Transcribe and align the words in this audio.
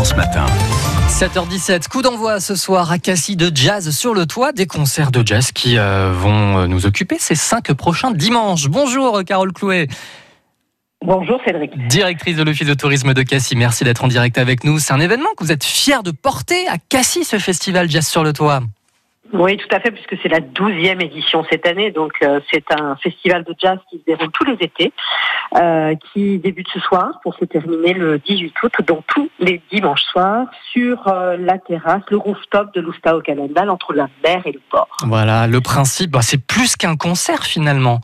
France 0.00 0.16
Matin. 0.16 0.46
7h17, 1.10 1.88
coup 1.88 2.00
d'envoi 2.00 2.40
ce 2.40 2.54
soir 2.54 2.90
à 2.90 2.98
Cassis 2.98 3.36
de 3.36 3.54
Jazz 3.54 3.90
sur 3.90 4.14
le 4.14 4.24
toit, 4.24 4.52
des 4.52 4.66
concerts 4.66 5.10
de 5.10 5.22
jazz 5.26 5.52
qui 5.52 5.76
euh, 5.76 6.10
vont 6.10 6.56
euh, 6.56 6.66
nous 6.66 6.86
occuper 6.86 7.16
ces 7.18 7.34
cinq 7.34 7.74
prochains 7.74 8.10
dimanches. 8.10 8.68
Bonjour 8.68 9.22
Carole 9.26 9.52
Clouet. 9.52 9.88
Bonjour 11.04 11.38
Cédric. 11.44 11.72
Directrice 11.88 12.38
de 12.38 12.42
l'Office 12.42 12.66
de 12.66 12.72
tourisme 12.72 13.12
de 13.12 13.20
Cassis, 13.20 13.54
merci 13.58 13.84
d'être 13.84 14.02
en 14.02 14.08
direct 14.08 14.38
avec 14.38 14.64
nous. 14.64 14.78
C'est 14.78 14.94
un 14.94 15.00
événement 15.00 15.28
que 15.36 15.44
vous 15.44 15.52
êtes 15.52 15.64
fier 15.64 16.02
de 16.02 16.12
porter 16.12 16.66
à 16.68 16.78
Cassis, 16.78 17.24
ce 17.24 17.38
festival 17.38 17.90
Jazz 17.90 18.08
sur 18.08 18.24
le 18.24 18.32
toit. 18.32 18.62
Oui, 19.32 19.56
tout 19.56 19.68
à 19.74 19.80
fait, 19.80 19.90
puisque 19.90 20.16
c'est 20.22 20.28
la 20.28 20.40
douzième 20.40 21.00
édition 21.00 21.44
cette 21.50 21.66
année. 21.66 21.90
Donc, 21.90 22.12
euh, 22.22 22.40
c'est 22.50 22.64
un 22.72 22.96
festival 22.96 23.44
de 23.44 23.54
jazz 23.58 23.78
qui 23.88 23.98
se 23.98 24.04
déroule 24.04 24.30
tous 24.32 24.44
les 24.44 24.56
étés, 24.60 24.92
euh, 25.56 25.94
qui 26.12 26.38
débute 26.38 26.66
ce 26.72 26.80
soir 26.80 27.20
pour 27.22 27.34
se 27.34 27.44
terminer 27.44 27.92
le 27.92 28.18
18 28.18 28.52
août, 28.62 28.72
donc 28.86 29.04
tous 29.06 29.30
les 29.38 29.62
dimanches 29.70 30.02
soirs, 30.02 30.46
sur 30.72 31.06
euh, 31.06 31.36
la 31.38 31.58
terrasse, 31.58 32.02
le 32.10 32.16
rooftop 32.16 32.74
de 32.74 32.80
l'Oustao 32.80 33.20
Calendal, 33.20 33.70
entre 33.70 33.92
la 33.92 34.08
mer 34.24 34.42
et 34.46 34.52
le 34.52 34.60
port. 34.70 34.88
Voilà, 35.04 35.46
le 35.46 35.60
principe, 35.60 36.10
bah, 36.10 36.22
c'est 36.22 36.44
plus 36.44 36.74
qu'un 36.76 36.96
concert 36.96 37.44
finalement. 37.44 38.00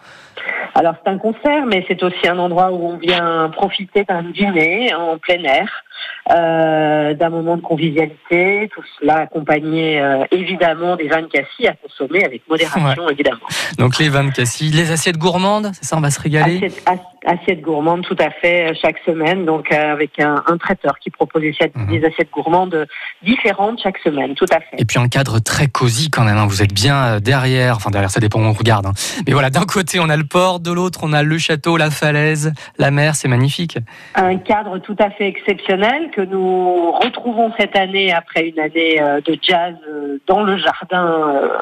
Alors, 0.75 0.95
c'est 1.03 1.11
un 1.11 1.19
concert, 1.19 1.65
mais 1.67 1.85
c'est 1.89 2.03
aussi 2.03 2.29
un 2.29 2.39
endroit 2.39 2.71
où 2.71 2.87
on 2.87 2.99
vient 2.99 3.49
profiter 3.49 4.05
d'un 4.05 4.23
dîner 4.23 4.95
en 4.95 5.17
plein 5.19 5.43
air 5.43 5.85
euh, 6.29 7.15
d'un 7.15 7.29
moment 7.29 7.57
de 7.57 7.63
convivialité, 7.63 8.69
tout 8.75 8.83
cela 8.99 9.19
accompagné 9.19 10.01
euh, 10.01 10.25
évidemment 10.33 10.97
des 10.97 11.07
vins 11.07 11.23
de 11.23 11.29
cassis 11.29 11.67
à 11.69 11.75
consommer 11.75 12.25
avec 12.25 12.43
modération 12.49 13.09
évidemment. 13.09 13.47
Donc 13.79 13.99
les 13.99 14.09
vins 14.09 14.25
de 14.25 14.33
cassis, 14.33 14.75
les 14.75 14.91
assiettes 14.91 15.19
gourmandes, 15.19 15.71
c'est 15.73 15.85
ça, 15.85 15.97
on 15.97 16.01
va 16.01 16.11
se 16.11 16.21
régaler? 16.21 16.57
Assiette, 16.57 16.83
assiettes 17.27 17.61
gourmandes 17.61 18.03
tout 18.03 18.17
à 18.19 18.31
fait 18.31 18.71
euh, 18.71 18.75
chaque 18.81 18.99
semaine, 19.07 19.45
donc 19.45 19.71
avec 19.71 20.19
un, 20.19 20.43
traiteur 20.59 20.99
qui 20.99 21.11
propose 21.11 21.43
des 21.43 21.51
assiettes, 21.51 21.77
mhm. 21.77 22.01
des 22.01 22.05
assiettes, 22.05 22.31
gourmandes 22.33 22.89
différentes 23.23 23.81
chaque 23.81 23.99
semaine, 23.99 24.35
tout 24.35 24.47
à 24.51 24.59
fait. 24.59 24.79
Et 24.79 24.85
puis 24.85 24.99
un 24.99 25.07
cadre 25.07 25.39
très 25.39 25.69
cosy 25.69 26.11
quand 26.11 26.25
même, 26.25 26.39
hein. 26.39 26.47
vous 26.49 26.61
êtes 26.61 26.75
bien 26.75 27.21
derrière, 27.21 27.77
enfin 27.77 27.91
derrière 27.91 28.11
ça 28.11 28.19
dépend 28.19 28.41
où 28.41 28.47
on 28.47 28.53
regarde, 28.53 28.87
hein. 28.87 28.93
mais 29.29 29.33
voilà, 29.33 29.51
d'un 29.51 29.65
côté 29.65 30.01
on 30.01 30.09
a 30.09 30.17
le 30.17 30.25
port, 30.25 30.59
de 30.59 30.73
l'autre 30.73 31.01
on 31.05 31.13
a 31.13 31.23
le 31.23 31.39
château, 31.39 31.77
la 31.77 31.91
falaise, 31.91 32.53
la 32.79 32.91
mer, 32.91 33.15
c'est 33.15 33.29
magnifique. 33.29 33.79
Un 34.17 34.39
cadre 34.39 34.79
tout 34.79 34.97
à 34.99 35.11
fait 35.11 35.29
exceptionnel 35.29 35.86
que 36.13 36.21
nous 36.21 36.93
retrouvons 36.93 37.53
cette 37.59 37.77
année 37.77 38.13
après 38.13 38.49
une 38.49 38.59
année 38.59 39.01
euh, 39.01 39.21
de 39.21 39.39
jazz 39.41 39.75
euh, 39.89 40.19
dans 40.27 40.43
le 40.43 40.57
jardin, 40.57 41.07
euh, 41.07 41.59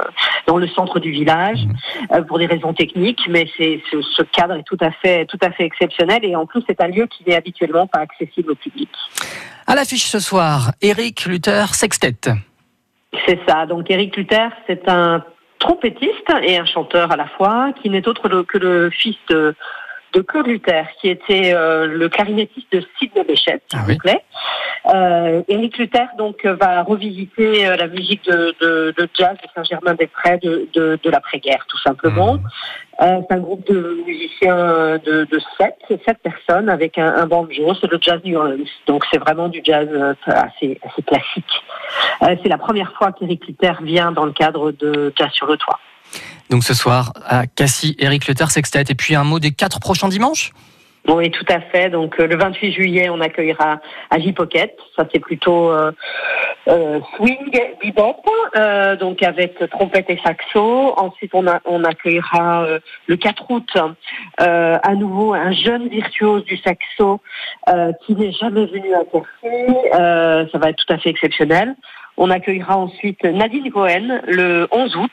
dans 0.47 0.56
le 0.56 0.67
centre 0.69 0.98
du 0.98 1.11
village, 1.11 1.58
mhm. 2.11 2.25
pour 2.27 2.39
des 2.39 2.47
raisons 2.47 2.72
techniques, 2.72 3.22
mais 3.28 3.47
c'est 3.56 3.80
ce, 3.91 4.22
cadre 4.22 4.55
est 4.55 4.62
tout 4.62 4.78
à 4.80 4.91
fait 4.91 5.27
tout 5.27 5.39
à 5.42 5.50
fait 5.50 5.64
exceptionnel 5.64 6.25
et 6.25 6.34
en 6.34 6.47
plus 6.47 6.62
c'est 6.67 6.80
un 6.80 6.89
lieu 6.89 7.06
qui 7.06 7.25
n'est 7.27 7.36
habituellement 7.36 7.86
pas 7.86 8.00
accessible 8.00 8.52
au 8.52 8.55
public. 8.55 8.89
À 9.67 9.75
l'affiche 9.75 10.05
ce 10.05 10.19
soir, 10.19 10.72
Eric 10.83 11.27
Luther 11.27 11.75
Sextet. 11.75 12.33
C'est 13.27 13.41
ça. 13.47 13.67
Donc 13.67 13.91
Eric 13.91 14.17
Luther, 14.17 14.50
c'est 14.67 14.89
un 14.89 15.22
trompettiste 15.58 16.33
et 16.42 16.58
un 16.58 16.67
chanteur 16.67 17.12
à 17.12 17.17
la 17.17 17.27
fois, 17.27 17.72
qui 17.80 17.89
n'est 17.91 18.06
autre 18.08 18.42
que 18.42 18.58
le 18.58 18.91
fils 18.91 19.17
de 19.28 19.55
de 20.14 20.20
Claude 20.20 20.46
Luther, 20.46 20.86
qui 21.00 21.08
était 21.08 21.52
euh, 21.54 21.86
le 21.86 22.08
clarinettiste 22.08 22.72
de 22.72 22.82
Sidney 22.98 23.24
Bechet, 23.24 23.60
s'il 23.68 23.78
ah 23.78 23.84
vous 23.86 23.96
plaît. 23.98 24.22
Euh, 24.94 25.42
Éric 25.48 25.78
Luther 25.78 26.06
donc 26.16 26.44
va 26.44 26.82
revisiter 26.82 27.66
euh, 27.66 27.76
la 27.76 27.88
musique 27.88 28.24
de, 28.24 28.54
jazz 29.18 29.36
de 29.42 29.48
Saint-Germain-des-Prés 29.54 30.38
de, 30.38 30.68
de, 30.74 31.10
l'après-guerre, 31.10 31.64
tout 31.68 31.78
simplement. 31.78 32.34
Mmh. 32.34 32.48
c'est 33.00 33.34
un 33.34 33.38
groupe 33.38 33.66
de 33.66 34.02
musiciens 34.06 34.98
de, 35.04 35.26
sept, 35.58 35.76
sept 35.88 36.18
personnes 36.22 36.68
avec 36.68 36.98
un, 36.98 37.26
banjo. 37.26 37.74
C'est 37.80 37.90
le 37.90 37.98
jazz 38.00 38.20
New 38.24 38.38
Orleans, 38.38 38.64
donc 38.86 39.04
c'est 39.10 39.18
vraiment 39.18 39.48
du 39.48 39.60
jazz 39.64 39.88
assez, 40.26 40.78
assez 40.84 41.02
classique. 41.02 41.64
c'est 42.20 42.48
la 42.48 42.58
première 42.58 42.92
fois 42.92 43.12
qu'Éric 43.12 43.46
Luther 43.46 43.82
vient 43.82 44.12
dans 44.12 44.26
le 44.26 44.32
cadre 44.32 44.70
de 44.70 45.12
Jazz 45.16 45.30
sur 45.32 45.46
le 45.46 45.56
toit. 45.56 45.80
Donc 46.50 46.64
ce 46.64 46.74
soir 46.74 47.12
à 47.26 47.46
Cassis, 47.46 47.96
Eric 47.98 48.27
Leter 48.27 48.46
Sextet. 48.48 48.84
Et 48.88 48.94
puis 48.94 49.14
un 49.14 49.24
mot 49.24 49.38
des 49.38 49.52
quatre 49.52 49.80
prochains 49.80 50.08
dimanches? 50.08 50.52
Oui, 51.06 51.30
tout 51.30 51.44
à 51.48 51.60
fait. 51.60 51.90
Donc 51.90 52.18
euh, 52.18 52.27
le 52.27 52.36
28 52.36 52.72
juillet, 52.72 53.08
on 53.10 53.20
accueillera 53.20 53.78
à 54.10 54.18
J-Pocket. 54.18 54.74
Ça 54.96 55.04
c'est 55.12 55.20
plutôt 55.20 55.70
euh, 55.70 55.92
euh, 56.68 57.00
swing, 57.16 57.50
bebop, 57.83 58.22
euh, 58.56 58.96
donc 58.96 59.22
avec 59.22 59.58
trompette 59.70 60.08
et 60.08 60.18
saxo. 60.24 60.94
Ensuite, 60.96 61.33
on, 61.34 61.84
accueillera 61.84 62.66
le 63.06 63.16
4 63.16 63.50
août 63.50 63.70
à 64.38 64.94
nouveau 64.94 65.34
un 65.34 65.52
jeune 65.52 65.88
virtuose 65.88 66.44
du 66.44 66.56
saxo 66.56 67.20
qui 68.06 68.14
n'est 68.14 68.33
jamais 68.33 68.64
venu 68.66 68.94
à 68.94 69.04
Cassis. 69.04 70.50
ça 70.52 70.58
va 70.58 70.70
être 70.70 70.83
tout 70.86 70.92
à 70.92 70.98
fait 70.98 71.10
exceptionnel. 71.10 71.74
On 72.17 72.30
accueillera 72.30 72.77
ensuite 72.77 73.23
Nadine 73.25 73.70
Cohen 73.70 74.20
le 74.27 74.69
11 74.70 74.97
août 74.97 75.11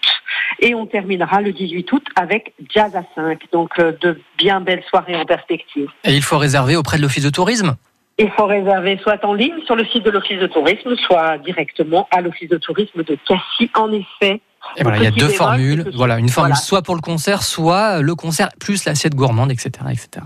et 0.59 0.75
on 0.75 0.85
terminera 0.85 1.41
le 1.41 1.51
18 1.51 1.91
août 1.91 2.05
avec 2.15 2.53
Jazz 2.73 2.95
à 2.95 3.03
5. 3.15 3.39
Donc 3.51 3.79
euh, 3.79 3.93
de 4.01 4.19
bien 4.37 4.61
belles 4.61 4.83
soirées 4.89 5.15
en 5.15 5.25
perspective. 5.25 5.89
Et 6.03 6.13
il 6.13 6.21
faut 6.21 6.37
réserver 6.37 6.75
auprès 6.75 6.97
de 6.97 7.01
l'Office 7.01 7.23
de 7.23 7.29
tourisme 7.29 7.75
il 8.19 8.29
faut 8.31 8.45
réserver 8.45 8.99
soit 9.01 9.23
en 9.25 9.33
ligne 9.33 9.63
sur 9.65 9.75
le 9.75 9.85
site 9.85 10.03
de 10.03 10.11
l'Office 10.11 10.39
de 10.39 10.45
tourisme, 10.45 10.95
soit 11.07 11.39
directement 11.39 12.07
à 12.11 12.21
l'Office 12.21 12.49
de 12.49 12.57
tourisme 12.57 13.03
de 13.03 13.17
Cassis. 13.27 13.71
En 13.75 13.91
effet, 13.91 14.41
et 14.77 14.83
voilà, 14.83 14.97
il 14.97 15.03
y 15.03 15.07
a 15.07 15.11
deux 15.11 15.29
formules. 15.29 15.89
Voilà, 15.95 16.17
une 16.17 16.29
formule 16.29 16.55
soit 16.55 16.81
pour 16.81 16.95
le 16.95 17.01
concert, 17.01 17.43
soit 17.43 18.01
le 18.01 18.15
concert 18.15 18.49
plus 18.59 18.85
l'assiette 18.85 19.15
gourmande, 19.15 19.51
etc., 19.51 19.71
etc. 19.89 20.25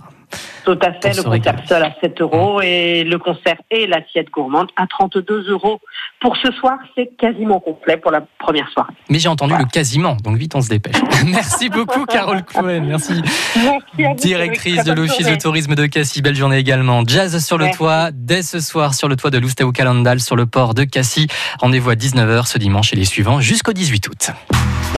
Tout 0.63 0.79
à 0.81 0.94
fait, 0.94 1.16
le 1.16 1.23
concert 1.23 1.56
seul 1.68 1.84
à 1.84 1.94
7 2.01 2.22
euros 2.22 2.62
et 2.62 3.03
le 3.03 3.18
concert 3.19 3.57
et 3.69 3.88
l'assiette 3.88 4.29
gourmande 4.31 4.68
à 4.75 4.88
32 4.88 5.51
euros. 5.51 5.79
Pour 6.19 6.38
ce 6.38 6.51
soir, 6.51 6.78
c'est 6.96 7.12
quasiment 7.18 7.59
complet 7.59 7.97
pour 7.97 8.12
la 8.12 8.22
première 8.40 8.69
soirée. 8.69 8.94
Mais 9.09 9.19
j'ai 9.19 9.29
entendu 9.29 9.53
le 9.57 9.66
quasiment, 9.66 10.16
donc 10.24 10.38
vite 10.38 10.56
on 10.56 10.62
se 10.62 10.69
dépêche. 10.69 10.95
Merci 11.25 11.69
beaucoup 11.69 12.06
Carole 12.06 12.44
Cohen, 12.44 12.81
merci. 12.81 13.22
merci 13.56 14.16
Directrice 14.16 14.84
de 14.84 14.94
l'Office 14.94 15.28
de 15.28 15.35
tourisme 15.35 15.75
de 15.75 15.85
Cassis, 15.85 16.22
belle 16.22 16.35
journée 16.35 16.57
également. 16.57 17.03
Jazz 17.06 17.44
sur 17.45 17.57
le 17.57 17.69
toit, 17.72 18.09
dès 18.12 18.41
ce 18.41 18.59
soir 18.59 18.94
sur 18.94 19.07
le 19.07 19.16
toit 19.16 19.31
de 19.31 19.38
l'Oustao 19.38 19.72
Calandal 19.72 20.19
sur 20.19 20.35
le 20.35 20.45
port 20.45 20.74
de 20.74 20.84
Cassis. 20.84 21.28
Rendez-vous 21.59 21.90
à 21.90 21.95
19h 21.95 22.47
ce 22.47 22.57
dimanche 22.57 22.94
et 22.94 22.95
les 22.95 23.06
suivants 23.06 23.40
jusqu'au 23.40 23.74
18 23.74 24.07
août. 24.07 24.31